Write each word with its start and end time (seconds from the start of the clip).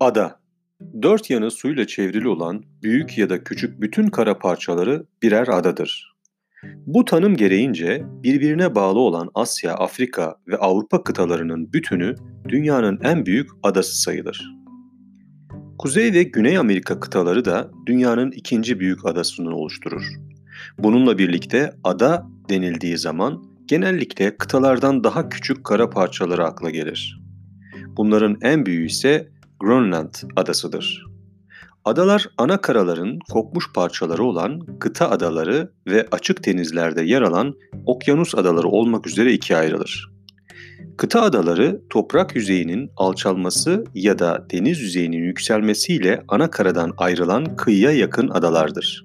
Ada 0.00 0.40
Dört 1.02 1.30
yanı 1.30 1.50
suyla 1.50 1.86
çevrili 1.86 2.28
olan 2.28 2.64
büyük 2.82 3.18
ya 3.18 3.30
da 3.30 3.44
küçük 3.44 3.80
bütün 3.80 4.06
kara 4.06 4.38
parçaları 4.38 5.06
birer 5.22 5.48
adadır. 5.48 6.14
Bu 6.86 7.04
tanım 7.04 7.36
gereğince 7.36 8.04
birbirine 8.22 8.74
bağlı 8.74 8.98
olan 8.98 9.30
Asya, 9.34 9.74
Afrika 9.74 10.34
ve 10.48 10.56
Avrupa 10.56 11.02
kıtalarının 11.02 11.72
bütünü 11.72 12.14
dünyanın 12.48 13.00
en 13.02 13.26
büyük 13.26 13.50
adası 13.62 14.02
sayılır. 14.02 14.54
Kuzey 15.78 16.12
ve 16.12 16.22
Güney 16.22 16.58
Amerika 16.58 17.00
kıtaları 17.00 17.44
da 17.44 17.70
dünyanın 17.86 18.30
ikinci 18.30 18.80
büyük 18.80 19.06
adasını 19.06 19.56
oluşturur. 19.56 20.04
Bununla 20.78 21.18
birlikte 21.18 21.72
ada 21.84 22.26
denildiği 22.48 22.98
zaman 22.98 23.44
genellikle 23.66 24.36
kıtalardan 24.36 25.04
daha 25.04 25.28
küçük 25.28 25.64
kara 25.64 25.90
parçaları 25.90 26.44
akla 26.44 26.70
gelir. 26.70 27.20
Bunların 27.96 28.38
en 28.42 28.66
büyüğü 28.66 28.86
ise 28.86 29.28
Grönland 29.60 30.14
adasıdır. 30.36 31.06
Adalar 31.84 32.28
ana 32.38 32.60
karaların 32.60 33.18
kopmuş 33.32 33.72
parçaları 33.72 34.24
olan 34.24 34.60
kıta 34.78 35.10
adaları 35.10 35.72
ve 35.86 36.08
açık 36.12 36.46
denizlerde 36.46 37.02
yer 37.02 37.22
alan 37.22 37.54
okyanus 37.86 38.34
adaları 38.34 38.68
olmak 38.68 39.06
üzere 39.06 39.32
ikiye 39.32 39.58
ayrılır. 39.58 40.10
Kıta 40.96 41.22
adaları 41.22 41.82
toprak 41.90 42.36
yüzeyinin 42.36 42.90
alçalması 42.96 43.84
ya 43.94 44.18
da 44.18 44.46
deniz 44.50 44.80
yüzeyinin 44.80 45.22
yükselmesiyle 45.22 46.22
ana 46.28 46.50
karadan 46.50 46.92
ayrılan 46.96 47.56
kıyıya 47.56 47.90
yakın 47.90 48.28
adalardır. 48.28 49.02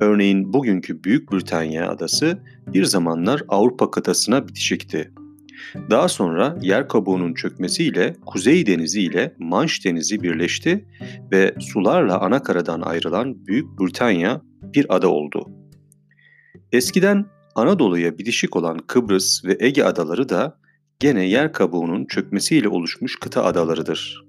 Örneğin 0.00 0.52
bugünkü 0.52 1.04
Büyük 1.04 1.32
Britanya 1.32 1.90
adası 1.90 2.38
bir 2.66 2.84
zamanlar 2.84 3.42
Avrupa 3.48 3.90
kıtasına 3.90 4.48
bitişikti. 4.48 5.10
Daha 5.90 6.08
sonra 6.08 6.58
yer 6.62 6.88
kabuğunun 6.88 7.34
çökmesiyle 7.34 8.16
Kuzey 8.26 8.66
Denizi 8.66 9.02
ile 9.02 9.34
Manş 9.38 9.84
Denizi 9.84 10.22
birleşti 10.22 10.84
ve 11.32 11.54
sularla 11.60 12.20
ana 12.20 12.42
karadan 12.42 12.80
ayrılan 12.80 13.46
Büyük 13.46 13.80
Britanya 13.80 14.42
bir 14.62 14.96
ada 14.96 15.08
oldu. 15.08 15.50
Eskiden 16.72 17.26
Anadolu'ya 17.54 18.18
bitişik 18.18 18.56
olan 18.56 18.78
Kıbrıs 18.78 19.44
ve 19.44 19.56
Ege 19.60 19.84
adaları 19.84 20.28
da 20.28 20.58
gene 21.00 21.24
yer 21.24 21.52
kabuğunun 21.52 22.04
çökmesiyle 22.04 22.68
oluşmuş 22.68 23.16
kıta 23.20 23.44
adalarıdır. 23.44 24.24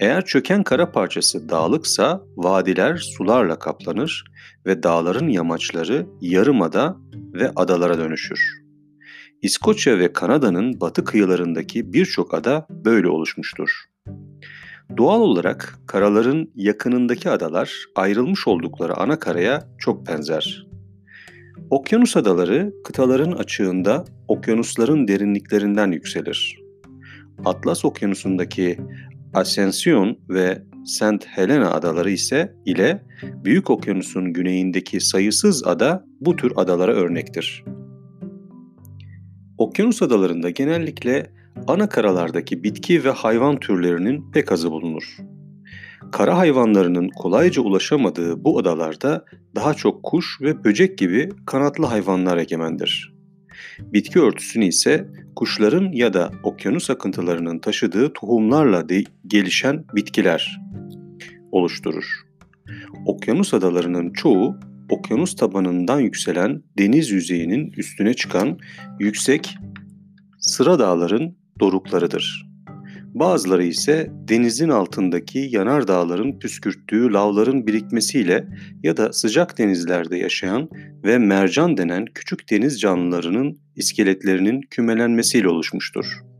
Eğer 0.00 0.24
çöken 0.24 0.62
kara 0.62 0.92
parçası 0.92 1.48
dağlıksa 1.48 2.22
vadiler 2.36 2.96
sularla 2.96 3.58
kaplanır 3.58 4.24
ve 4.66 4.82
dağların 4.82 5.28
yamaçları 5.28 6.06
yarımada 6.20 6.96
ve 7.34 7.50
adalara 7.56 7.98
dönüşür. 7.98 8.61
İskoçya 9.42 9.98
ve 9.98 10.12
Kanada'nın 10.12 10.80
batı 10.80 11.04
kıyılarındaki 11.04 11.92
birçok 11.92 12.34
ada 12.34 12.66
böyle 12.70 13.08
oluşmuştur. 13.08 13.70
Doğal 14.96 15.20
olarak 15.20 15.78
karaların 15.86 16.48
yakınındaki 16.54 17.30
adalar 17.30 17.84
ayrılmış 17.96 18.48
oldukları 18.48 18.96
ana 18.96 19.18
karaya 19.18 19.68
çok 19.78 20.06
benzer. 20.08 20.66
Okyanus 21.70 22.16
adaları 22.16 22.72
kıtaların 22.84 23.32
açığında 23.32 24.04
okyanusların 24.28 25.08
derinliklerinden 25.08 25.92
yükselir. 25.92 26.58
Atlas 27.44 27.84
Okyanusu'ndaki 27.84 28.78
Ascension 29.34 30.18
ve 30.28 30.62
St. 30.86 31.26
Helena 31.26 31.70
adaları 31.70 32.10
ise 32.10 32.54
ile 32.66 33.02
Büyük 33.44 33.70
Okyanus'un 33.70 34.32
güneyindeki 34.32 35.00
sayısız 35.00 35.66
ada 35.66 36.04
bu 36.20 36.36
tür 36.36 36.52
adalara 36.56 36.92
örnektir. 36.92 37.64
Okyanus 39.62 40.02
adalarında 40.02 40.50
genellikle 40.50 41.26
ana 41.66 41.88
karalardaki 41.88 42.64
bitki 42.64 43.04
ve 43.04 43.10
hayvan 43.10 43.60
türlerinin 43.60 44.30
pek 44.32 44.52
azı 44.52 44.70
bulunur. 44.70 45.16
Kara 46.12 46.38
hayvanlarının 46.38 47.08
kolayca 47.08 47.62
ulaşamadığı 47.62 48.44
bu 48.44 48.58
adalarda 48.58 49.24
daha 49.54 49.74
çok 49.74 50.02
kuş 50.02 50.40
ve 50.40 50.64
böcek 50.64 50.98
gibi 50.98 51.28
kanatlı 51.46 51.86
hayvanlar 51.86 52.36
egemendir. 52.36 53.14
Bitki 53.78 54.20
örtüsünü 54.20 54.64
ise 54.64 55.08
kuşların 55.36 55.92
ya 55.92 56.12
da 56.12 56.30
okyanus 56.42 56.90
akıntılarının 56.90 57.58
taşıdığı 57.58 58.12
tohumlarla 58.12 58.88
de 58.88 59.04
gelişen 59.26 59.84
bitkiler 59.94 60.60
oluşturur. 61.52 62.04
Okyanus 63.06 63.54
adalarının 63.54 64.12
çoğu 64.12 64.56
okyanus 64.92 65.36
tabanından 65.36 66.00
yükselen 66.00 66.62
deniz 66.78 67.10
yüzeyinin 67.10 67.72
üstüne 67.76 68.14
çıkan 68.14 68.58
yüksek 69.00 69.56
sıra 70.38 70.78
dağların 70.78 71.36
doruklarıdır. 71.60 72.46
Bazıları 73.14 73.64
ise 73.64 74.10
denizin 74.10 74.68
altındaki 74.68 75.38
yanar 75.38 75.88
dağların 75.88 76.38
püskürttüğü 76.38 77.12
lavların 77.12 77.66
birikmesiyle 77.66 78.48
ya 78.82 78.96
da 78.96 79.12
sıcak 79.12 79.58
denizlerde 79.58 80.16
yaşayan 80.16 80.68
ve 81.04 81.18
mercan 81.18 81.76
denen 81.76 82.04
küçük 82.14 82.50
deniz 82.50 82.80
canlılarının 82.80 83.58
iskeletlerinin 83.76 84.60
kümelenmesiyle 84.70 85.48
oluşmuştur. 85.48 86.31